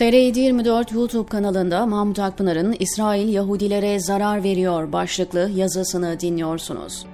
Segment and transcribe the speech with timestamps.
[0.00, 7.06] TR724 YouTube kanalında Mahmut Akpınar'ın İsrail Yahudilere zarar veriyor başlıklı yazısını dinliyorsunuz.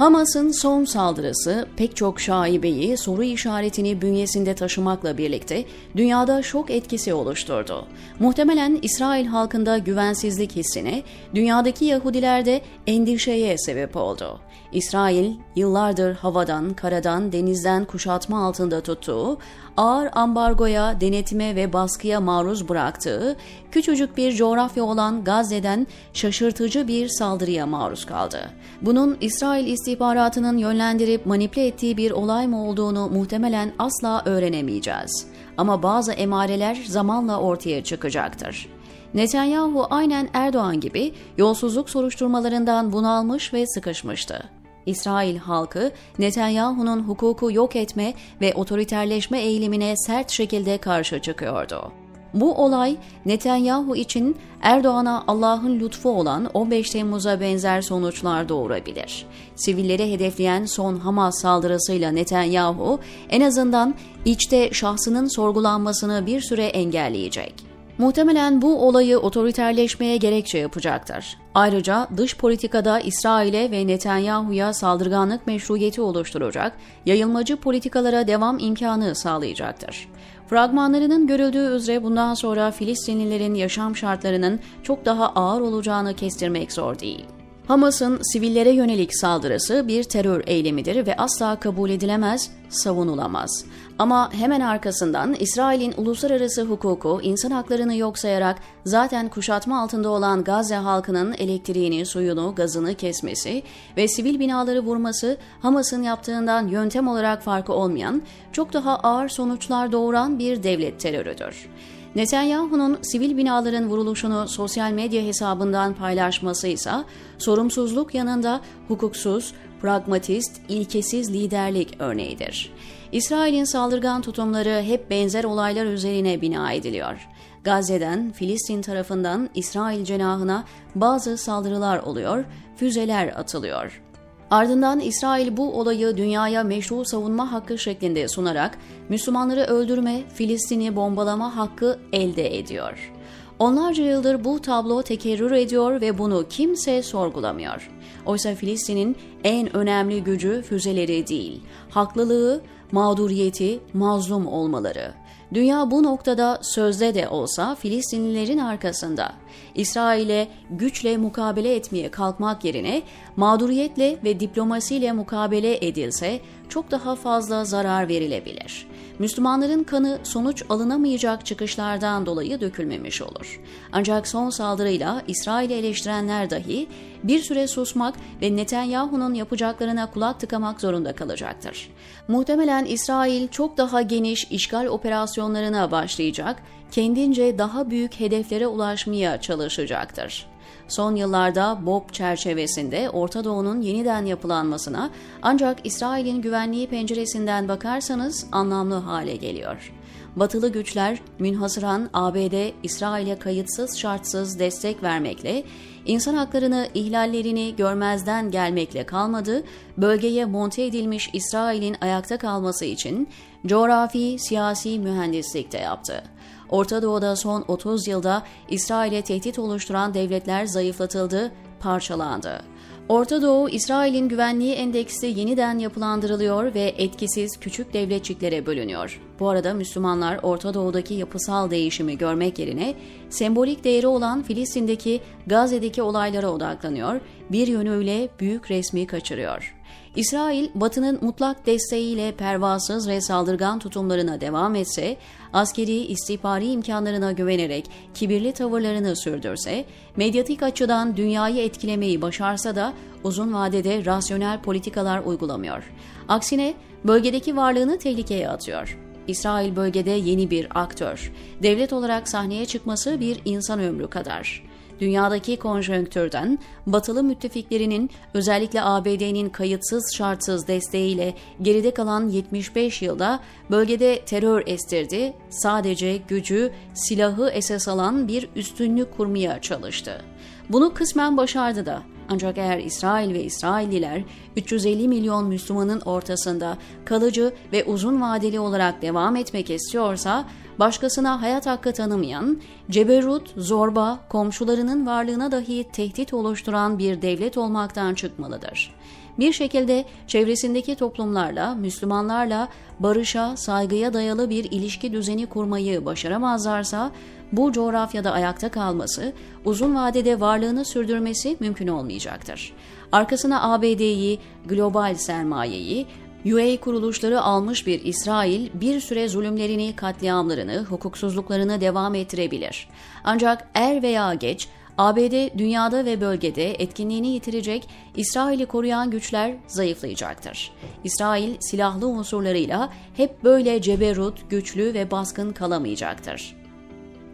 [0.00, 5.64] Hamas'ın son saldırısı pek çok şaibeyi soru işaretini bünyesinde taşımakla birlikte
[5.96, 7.86] dünyada şok etkisi oluşturdu.
[8.18, 11.02] Muhtemelen İsrail halkında güvensizlik hissine,
[11.34, 14.40] dünyadaki Yahudilerde endişeye sebep oldu.
[14.72, 19.38] İsrail yıllardır havadan, karadan, denizden kuşatma altında tuttuğu,
[19.80, 23.36] ağır ambargoya, denetime ve baskıya maruz bıraktığı,
[23.70, 28.50] küçücük bir coğrafya olan Gazze'den şaşırtıcı bir saldırıya maruz kaldı.
[28.82, 35.26] Bunun İsrail istihbaratının yönlendirip manipüle ettiği bir olay mı olduğunu muhtemelen asla öğrenemeyeceğiz.
[35.56, 38.68] Ama bazı emareler zamanla ortaya çıkacaktır.
[39.14, 44.59] Netanyahu aynen Erdoğan gibi yolsuzluk soruşturmalarından bunalmış ve sıkışmıştı.
[44.90, 51.92] İsrail halkı Netanyahu'nun hukuku yok etme ve otoriterleşme eğilimine sert şekilde karşı çıkıyordu.
[52.34, 59.26] Bu olay Netanyahu için Erdoğan'a Allah'ın lütfu olan 15 Temmuz'a benzer sonuçlar doğurabilir.
[59.56, 63.00] Sivilleri hedefleyen son Hamas saldırısıyla Netanyahu
[63.30, 67.69] en azından içte şahsının sorgulanmasını bir süre engelleyecek.
[68.00, 71.38] Muhtemelen bu olayı otoriterleşmeye gerekçe yapacaktır.
[71.54, 76.72] Ayrıca dış politikada İsrail'e ve Netanyahu'ya saldırganlık meşruiyeti oluşturacak,
[77.06, 80.08] yayılmacı politikalara devam imkanı sağlayacaktır.
[80.46, 87.24] Fragmanlarının görüldüğü üzere bundan sonra Filistinlilerin yaşam şartlarının çok daha ağır olacağını kestirmek zor değil.
[87.70, 93.64] Hamas'ın sivillere yönelik saldırısı bir terör eylemidir ve asla kabul edilemez, savunulamaz.
[93.98, 100.74] Ama hemen arkasından İsrail'in uluslararası hukuku insan haklarını yok sayarak zaten kuşatma altında olan Gazze
[100.74, 103.62] halkının elektriğini, suyunu, gazını kesmesi
[103.96, 110.38] ve sivil binaları vurması Hamas'ın yaptığından yöntem olarak farkı olmayan, çok daha ağır sonuçlar doğuran
[110.38, 111.68] bir devlet terörüdür.
[112.16, 116.92] Netanyahu'nun sivil binaların vuruluşunu sosyal medya hesabından paylaşması ise
[117.38, 122.72] sorumsuzluk yanında hukuksuz, pragmatist, ilkesiz liderlik örneğidir.
[123.12, 127.28] İsrail'in saldırgan tutumları hep benzer olaylar üzerine bina ediliyor.
[127.64, 132.44] Gazze'den, Filistin tarafından İsrail cenahına bazı saldırılar oluyor,
[132.76, 134.02] füzeler atılıyor.
[134.50, 138.78] Ardından İsrail bu olayı dünyaya meşru savunma hakkı şeklinde sunarak
[139.08, 143.12] Müslümanları öldürme, Filistin'i bombalama hakkı elde ediyor.
[143.58, 147.90] Onlarca yıldır bu tablo tekerrür ediyor ve bunu kimse sorgulamıyor.
[148.26, 152.60] Oysa Filistin'in en önemli gücü füzeleri değil, haklılığı,
[152.92, 155.12] mağduriyeti, mazlum olmaları.
[155.54, 159.32] Dünya bu noktada sözde de olsa Filistinlilerin arkasında.
[159.74, 163.02] İsrail'e güçle mukabele etmeye kalkmak yerine
[163.36, 168.86] mağduriyetle ve diplomasiyle mukabele edilse çok daha fazla zarar verilebilir.
[169.18, 173.60] Müslümanların kanı sonuç alınamayacak çıkışlardan dolayı dökülmemiş olur.
[173.92, 176.88] Ancak son saldırıyla İsrail'i eleştirenler dahi
[177.22, 181.90] bir süre susmak ve Netanyahu'nun yapacaklarına kulak tıkamak zorunda kalacaktır.
[182.28, 190.49] Muhtemelen İsrail çok daha geniş işgal operasyonlarına başlayacak, kendince daha büyük hedeflere ulaşmaya çalışacaktır.
[190.90, 195.10] Son yıllarda BOP çerçevesinde Orta Doğu'nun yeniden yapılanmasına
[195.42, 199.92] ancak İsrail'in güvenliği penceresinden bakarsanız anlamlı hale geliyor.
[200.36, 205.64] Batılı güçler münhasıran ABD İsrail'e kayıtsız şartsız destek vermekle,
[206.06, 209.62] insan haklarını ihlallerini görmezden gelmekle kalmadı,
[209.96, 213.28] bölgeye monte edilmiş İsrail'in ayakta kalması için
[213.66, 216.22] coğrafi siyasi mühendislik de yaptı.
[216.70, 222.62] Orta Doğu'da son 30 yılda İsrail'e tehdit oluşturan devletler zayıflatıldı, parçalandı.
[223.08, 229.20] Orta Doğu, İsrail'in güvenliği endeksi yeniden yapılandırılıyor ve etkisiz küçük devletçiklere bölünüyor.
[229.40, 232.94] Bu arada Müslümanlar Orta Doğu'daki yapısal değişimi görmek yerine
[233.30, 237.20] sembolik değeri olan Filistin'deki Gazze'deki olaylara odaklanıyor,
[237.52, 239.74] bir yönüyle büyük resmi kaçırıyor.
[240.16, 245.16] İsrail, Batı'nın mutlak desteğiyle pervasız ve saldırgan tutumlarına devam etse,
[245.52, 249.84] askeri istihbari imkanlarına güvenerek kibirli tavırlarını sürdürse,
[250.16, 252.92] medyatik açıdan dünyayı etkilemeyi başarsa da
[253.24, 255.92] uzun vadede rasyonel politikalar uygulamıyor.
[256.28, 256.74] Aksine
[257.04, 258.98] bölgedeki varlığını tehlikeye atıyor.
[259.28, 261.32] İsrail bölgede yeni bir aktör.
[261.62, 264.69] Devlet olarak sahneye çıkması bir insan ömrü kadar
[265.00, 274.62] dünyadaki konjonktürden batılı müttefiklerinin özellikle ABD'nin kayıtsız şartsız desteğiyle geride kalan 75 yılda bölgede terör
[274.66, 280.24] estirdi, sadece gücü, silahı esas alan bir üstünlük kurmaya çalıştı.
[280.72, 282.02] Bunu kısmen başardı da
[282.32, 284.22] Ancak eğer İsrail ve İsrailliler
[284.56, 290.44] 350 milyon Müslümanın ortasında kalıcı ve uzun vadeli olarak devam etmek istiyorsa,
[290.78, 298.94] başkasına hayat hakkı tanımayan, ceberut, zorba, komşularının varlığına dahi tehdit oluşturan bir devlet olmaktan çıkmalıdır.
[299.38, 302.68] Bir şekilde çevresindeki toplumlarla, Müslümanlarla
[303.00, 307.10] barışa, saygıya dayalı bir ilişki düzeni kurmayı başaramazlarsa,
[307.52, 309.32] bu coğrafyada ayakta kalması,
[309.64, 312.72] uzun vadede varlığını sürdürmesi mümkün olmayacaktır.
[313.12, 316.06] Arkasına ABD'yi, global sermayeyi,
[316.46, 322.88] UA kuruluşları almış bir İsrail bir süre zulümlerini, katliamlarını, hukuksuzluklarını devam ettirebilir.
[323.24, 324.68] Ancak er veya geç
[324.98, 330.72] ABD dünyada ve bölgede etkinliğini yitirecek, İsrail'i koruyan güçler zayıflayacaktır.
[331.04, 336.59] İsrail silahlı unsurlarıyla hep böyle ceberut, güçlü ve baskın kalamayacaktır.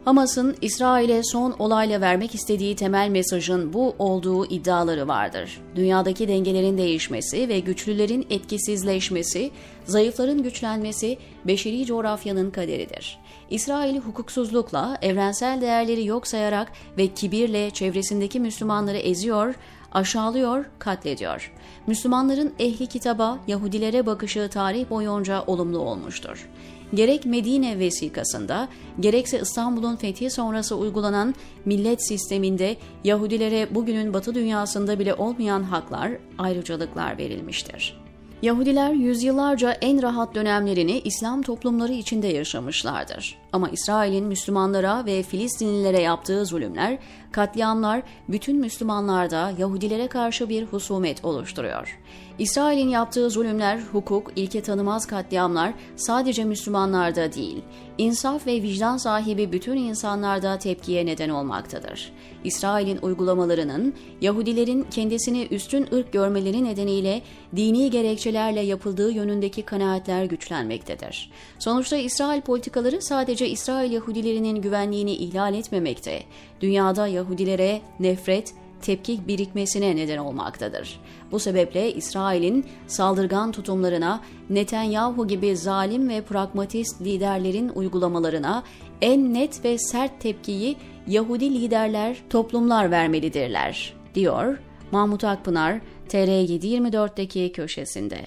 [0.07, 5.61] Hamas'ın İsrail'e son olayla vermek istediği temel mesajın bu olduğu iddiaları vardır.
[5.75, 9.51] Dünyadaki dengelerin değişmesi ve güçlülerin etkisizleşmesi,
[9.85, 11.17] zayıfların güçlenmesi
[11.47, 13.19] beşeri coğrafyanın kaderidir.
[13.49, 19.55] İsrail hukuksuzlukla, evrensel değerleri yok sayarak ve kibirle çevresindeki Müslümanları eziyor,
[19.91, 21.53] aşağılıyor, katlediyor.
[21.87, 26.49] Müslümanların ehli kitaba, Yahudilere bakışı tarih boyunca olumlu olmuştur.
[26.93, 28.67] Gerek Medine vesikasında,
[28.99, 31.35] gerekse İstanbul'un fethi sonrası uygulanan
[31.65, 38.06] millet sisteminde Yahudilere bugünün Batı dünyasında bile olmayan haklar, ayrıcalıklar verilmiştir.
[38.41, 43.37] Yahudiler yüzyıllarca en rahat dönemlerini İslam toplumları içinde yaşamışlardır.
[43.53, 46.97] Ama İsrail'in Müslümanlara ve Filistinlilere yaptığı zulümler,
[47.31, 51.99] katliamlar bütün Müslümanlarda Yahudilere karşı bir husumet oluşturuyor.
[52.39, 57.61] İsrail'in yaptığı zulümler, hukuk, ilke tanımaz katliamlar sadece Müslümanlarda değil,
[57.97, 62.11] insaf ve vicdan sahibi bütün insanlarda tepkiye neden olmaktadır.
[62.43, 67.21] İsrail'in uygulamalarının Yahudilerin kendisini üstün ırk görmeleri nedeniyle
[67.55, 67.89] dini
[68.27, 71.31] gerekçelerle yapıldığı yönündeki kanaatler güçlenmektedir.
[71.59, 76.23] Sonuçta İsrail politikaları sadece İsrail Yahudilerinin güvenliğini ihlal etmemekte,
[76.61, 80.99] dünyada Yahudilere nefret, tepki birikmesine neden olmaktadır.
[81.31, 88.63] Bu sebeple İsrail'in saldırgan tutumlarına, Netanyahu gibi zalim ve pragmatist liderlerin uygulamalarına
[89.01, 90.77] en net ve sert tepkiyi
[91.07, 94.57] Yahudi liderler, toplumlar vermelidirler, diyor
[94.91, 95.79] Mahmut Akpınar
[96.09, 98.21] TR724'deki köşesinde.